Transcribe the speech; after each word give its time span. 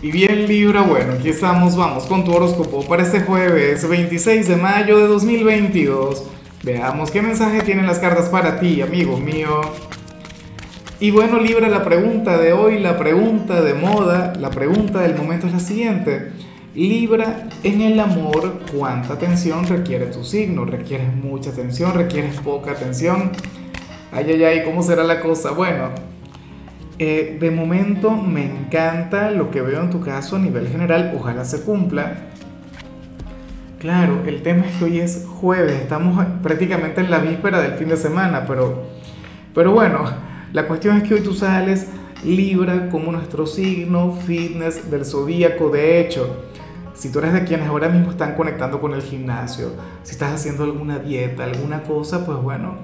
Y 0.00 0.12
bien 0.12 0.46
Libra, 0.46 0.82
bueno, 0.82 1.14
aquí 1.14 1.30
estamos, 1.30 1.76
vamos 1.76 2.06
con 2.06 2.24
tu 2.24 2.32
horóscopo 2.32 2.86
para 2.86 3.02
este 3.02 3.22
jueves 3.22 3.88
26 3.88 4.46
de 4.46 4.54
mayo 4.54 4.96
de 4.96 5.08
2022. 5.08 6.22
Veamos 6.62 7.10
qué 7.10 7.20
mensaje 7.20 7.62
tienen 7.62 7.84
las 7.84 7.98
cartas 7.98 8.28
para 8.28 8.60
ti, 8.60 8.80
amigo 8.80 9.16
mío. 9.16 9.60
Y 11.00 11.10
bueno 11.10 11.40
Libra, 11.40 11.68
la 11.68 11.84
pregunta 11.84 12.38
de 12.38 12.52
hoy, 12.52 12.78
la 12.78 12.96
pregunta 12.96 13.60
de 13.60 13.74
moda, 13.74 14.34
la 14.38 14.50
pregunta 14.50 15.00
del 15.00 15.16
momento 15.16 15.48
es 15.48 15.52
la 15.52 15.58
siguiente. 15.58 16.30
Libra, 16.76 17.48
en 17.64 17.80
el 17.80 17.98
amor, 17.98 18.60
¿cuánta 18.72 19.14
atención 19.14 19.66
requiere 19.66 20.06
tu 20.06 20.22
signo? 20.22 20.64
¿Requieres 20.64 21.12
mucha 21.12 21.50
atención? 21.50 21.94
¿Requieres 21.94 22.36
poca 22.36 22.70
atención? 22.70 23.32
Ay, 24.12 24.26
ay, 24.30 24.44
ay, 24.44 24.62
¿cómo 24.64 24.80
será 24.84 25.02
la 25.02 25.18
cosa? 25.18 25.50
Bueno, 25.50 25.90
eh, 26.98 27.36
de 27.40 27.50
momento 27.50 28.10
me 28.10 28.44
encanta 28.44 29.30
lo 29.30 29.50
que 29.50 29.60
veo 29.60 29.82
en 29.82 29.90
tu 29.90 30.00
caso 30.00 30.36
a 30.36 30.38
nivel 30.38 30.68
general, 30.68 31.12
ojalá 31.16 31.44
se 31.44 31.62
cumpla. 31.62 32.14
Claro, 33.78 34.24
el 34.26 34.42
tema 34.42 34.66
es 34.66 34.76
que 34.76 34.84
hoy 34.84 34.98
es 34.98 35.24
jueves, 35.28 35.80
estamos 35.80 36.24
prácticamente 36.42 37.00
en 37.00 37.10
la 37.10 37.18
víspera 37.18 37.60
del 37.60 37.74
fin 37.74 37.88
de 37.88 37.96
semana, 37.96 38.44
pero, 38.46 38.84
pero 39.54 39.72
bueno, 39.72 40.04
la 40.52 40.66
cuestión 40.66 40.96
es 40.96 41.04
que 41.04 41.14
hoy 41.14 41.20
tú 41.20 41.32
sales 41.32 41.86
Libra 42.24 42.88
como 42.90 43.12
nuestro 43.12 43.46
signo 43.46 44.12
fitness 44.12 44.90
del 44.90 45.04
zodíaco. 45.04 45.70
De 45.70 46.00
hecho, 46.00 46.48
si 46.92 47.12
tú 47.12 47.20
eres 47.20 47.32
de 47.32 47.44
quienes 47.44 47.68
ahora 47.68 47.88
mismo 47.88 48.10
están 48.10 48.34
conectando 48.34 48.80
con 48.80 48.92
el 48.92 49.02
gimnasio, 49.02 49.70
si 50.02 50.12
estás 50.12 50.32
haciendo 50.32 50.64
alguna 50.64 50.98
dieta, 50.98 51.44
alguna 51.44 51.84
cosa, 51.84 52.26
pues 52.26 52.38
bueno, 52.38 52.78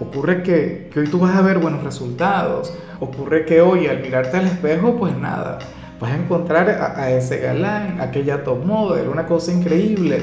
Ocurre 0.00 0.42
que, 0.42 0.90
hoy 0.96 1.08
tú 1.08 1.18
vas 1.18 1.36
a 1.36 1.42
ver 1.42 1.58
buenos 1.58 1.84
resultados. 1.84 2.72
Ocurre 3.00 3.44
que 3.44 3.60
hoy 3.60 3.86
al 3.86 4.00
mirarte 4.00 4.38
al 4.38 4.46
espejo, 4.46 4.96
pues 4.96 5.16
nada, 5.16 5.58
vas 6.00 6.12
a 6.12 6.16
encontrar 6.16 6.70
a, 6.70 7.10
ese 7.10 7.38
galán, 7.38 8.00
aquella 8.00 8.42
top 8.42 8.64
model, 8.64 9.08
una 9.08 9.26
cosa 9.26 9.52
increíble. 9.52 10.22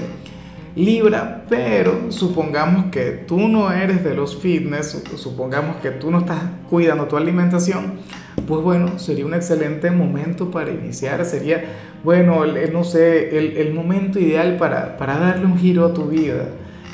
Libra, 0.75 1.43
pero 1.49 2.11
supongamos 2.11 2.91
que 2.91 3.23
tú 3.27 3.47
no 3.47 3.71
eres 3.71 4.03
de 4.03 4.13
los 4.13 4.37
fitness, 4.37 5.03
supongamos 5.15 5.77
que 5.77 5.91
tú 5.91 6.11
no 6.11 6.19
estás 6.19 6.41
cuidando 6.69 7.05
tu 7.05 7.17
alimentación, 7.17 7.99
pues 8.47 8.61
bueno, 8.61 8.99
sería 8.99 9.25
un 9.25 9.33
excelente 9.33 9.89
momento 9.89 10.51
para 10.51 10.71
iniciar, 10.71 11.25
sería, 11.25 11.63
bueno, 12.03 12.43
el, 12.43 12.71
no 12.71 12.83
sé, 12.83 13.37
el, 13.37 13.57
el 13.57 13.73
momento 13.73 14.19
ideal 14.19 14.57
para, 14.57 14.97
para 14.97 15.17
darle 15.17 15.45
un 15.45 15.57
giro 15.57 15.85
a 15.85 15.93
tu 15.93 16.05
vida, 16.05 16.45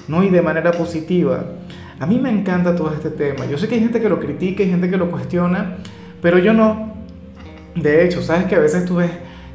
¿no? 0.07 0.23
Y 0.23 0.29
de 0.29 0.41
manera 0.41 0.71
positiva. 0.71 1.43
A 2.03 2.05
mí 2.05 2.19
me 2.19 2.29
encanta 2.29 2.75
todo 2.75 2.91
este 2.91 3.09
tema. 3.11 3.45
Yo 3.45 3.57
sé 3.57 3.69
que 3.69 3.75
hay 3.75 3.79
gente 3.79 4.01
que 4.01 4.09
lo 4.09 4.19
critica, 4.19 4.61
hay 4.61 4.69
gente 4.69 4.89
que 4.89 4.97
lo 4.97 5.09
cuestiona, 5.09 5.77
pero 6.21 6.37
yo 6.37 6.51
no. 6.51 6.95
De 7.75 8.03
hecho, 8.03 8.21
sabes 8.21 8.43
que 8.47 8.55
a 8.55 8.59
veces 8.59 8.83
tú 8.83 8.95
ves 8.95 9.09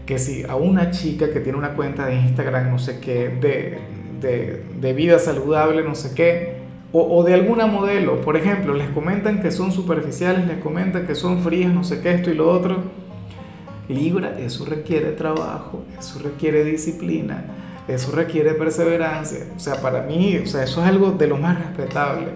que 0.06 0.18
si 0.18 0.44
a 0.44 0.56
una 0.56 0.90
chica 0.90 1.30
que 1.30 1.40
tiene 1.40 1.58
una 1.58 1.74
cuenta 1.74 2.06
de 2.06 2.14
Instagram, 2.14 2.70
no 2.70 2.78
sé 2.78 3.00
qué, 3.00 3.28
de, 3.28 3.78
de, 4.22 4.62
de 4.80 4.92
vida 4.94 5.18
saludable, 5.18 5.84
no 5.84 5.94
sé 5.94 6.14
qué, 6.14 6.54
o, 6.90 7.18
o, 7.18 7.22
de 7.22 7.34
alguna 7.34 7.66
modelo, 7.66 8.22
por 8.22 8.34
ejemplo, 8.34 8.72
les 8.72 8.88
comentan 8.88 9.42
que 9.42 9.50
son 9.50 9.70
superficiales, 9.70 10.46
les 10.46 10.56
comentan 10.56 11.06
que 11.06 11.14
son 11.14 11.42
frías, 11.42 11.70
no 11.70 11.84
sé 11.84 12.00
qué, 12.00 12.14
esto 12.14 12.30
y 12.30 12.34
lo 12.34 12.50
otro. 12.50 12.78
Libra, 13.90 14.38
eso 14.38 14.64
requiere 14.64 15.12
trabajo, 15.12 15.84
eso 15.98 16.18
requiere 16.20 16.64
disciplina 16.64 17.44
eso 17.88 18.12
requiere 18.12 18.52
perseverancia. 18.54 19.46
O 19.56 19.58
sea, 19.58 19.80
para 19.80 20.02
mí, 20.02 20.38
o 20.38 20.46
sea, 20.46 20.62
eso 20.62 20.82
es 20.82 20.86
algo 20.86 21.12
de 21.12 21.26
lo 21.26 21.38
más 21.38 21.58
respetable. 21.58 22.28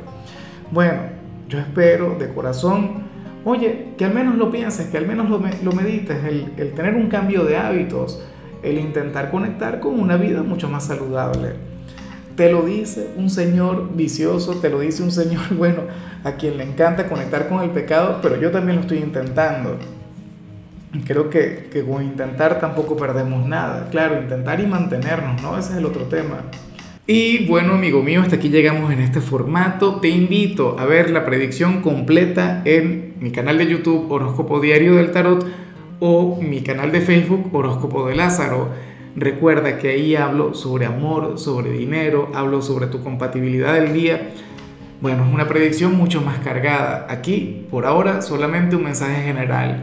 Bueno, 0.71 1.03
yo 1.49 1.59
espero 1.59 2.17
de 2.19 2.29
corazón, 2.33 3.05
oye, 3.45 3.89
que 3.99 4.07
al 4.07 4.15
menos 4.15 4.37
lo 4.37 4.51
pienses, 4.51 4.89
que 4.89 4.97
al 4.97 5.07
menos 5.07 5.29
lo, 5.29 5.41
lo 5.63 5.73
medites, 5.73 6.25
el, 6.25 6.53
el 6.57 6.73
tener 6.73 6.95
un 6.95 7.09
cambio 7.09 7.45
de 7.45 7.59
hábitos, 7.59 8.23
el 8.63 8.79
intentar 8.79 9.31
conectar 9.31 9.81
con 9.81 10.01
una 10.01 10.17
vida 10.17 10.43
mucho 10.43 10.69
más 10.69 10.87
saludable. 10.87 11.51
Te 12.37 12.51
lo 12.51 12.63
dice 12.63 13.11
un 13.19 13.29
señor 13.29 13.95
vicioso, 13.95 14.55
te 14.57 14.71
lo 14.71 14.81
dice 14.81 15.03
un 15.03 15.11
señor, 15.11 15.43
bueno, 15.57 15.83
a 16.25 16.33
quien 16.33 16.57
le 16.57 16.65
encanta 16.65 17.09
conectar 17.09 17.49
con 17.49 17.63
el 17.63 17.71
pecado, 17.71 18.21
pero 18.23 18.41
yo 18.41 18.51
también 18.51 18.77
lo 18.77 18.83
estoy 18.83 18.99
intentando 18.99 19.77
creo 21.01 21.31
que, 21.31 21.69
que 21.73 21.85
con 21.85 22.03
intentar 22.03 22.61
tampoco 22.61 22.97
perdemos 22.97 23.47
nada. 23.47 23.89
Claro, 23.91 24.21
intentar 24.21 24.61
y 24.61 24.67
mantenernos, 24.67 25.41
¿no? 25.43 25.59
Ese 25.59 25.73
es 25.73 25.79
el 25.79 25.87
otro 25.87 26.03
tema. 26.05 26.43
Y 27.07 27.47
bueno, 27.47 27.75
amigo 27.75 28.01
mío, 28.03 28.23
hasta 28.23 28.37
aquí 28.37 28.49
llegamos 28.49 28.93
en 28.93 29.01
este 29.01 29.21
formato. 29.21 29.97
Te 29.97 30.09
invito 30.09 30.79
a 30.79 30.85
ver 30.85 31.11
la 31.11 31.25
predicción 31.25 31.83
completa 31.83 32.63
en 32.65 33.15
mi 33.19 33.33
canal 33.33 33.59
de 33.59 33.67
YouTube 33.67 34.11
Horóscopo 34.11 34.61
Diario 34.61 34.95
del 34.95 35.11
Tarot 35.11 35.45
o 35.99 36.41
mi 36.41 36.63
canal 36.63 36.93
de 36.93 37.01
Facebook 37.01 37.53
Horóscopo 37.53 38.07
de 38.07 38.15
Lázaro. 38.15 38.69
Recuerda 39.17 39.79
que 39.79 39.89
ahí 39.89 40.15
hablo 40.15 40.55
sobre 40.55 40.87
amor, 40.87 41.39
sobre 41.39 41.73
dinero, 41.73 42.31
hablo 42.35 42.63
sobre 42.63 42.87
tu 42.87 43.03
compatibilidad 43.03 43.75
del 43.75 43.93
día. 43.93 44.31
Bueno, 45.01 45.27
es 45.27 45.35
una 45.35 45.49
predicción 45.49 45.97
mucho 45.97 46.21
más 46.21 46.39
cargada. 46.39 47.09
Aquí, 47.11 47.67
por 47.71 47.85
ahora, 47.85 48.23
solamente 48.23 48.77
un 48.77 48.85
mensaje 48.85 49.23
general 49.25 49.83